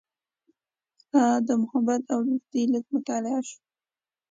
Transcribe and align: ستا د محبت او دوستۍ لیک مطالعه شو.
ستا 1.01 1.23
د 1.47 1.49
محبت 1.61 2.01
او 2.13 2.19
دوستۍ 2.27 2.63
لیک 2.71 2.85
مطالعه 2.95 3.41
شو. 3.47 3.59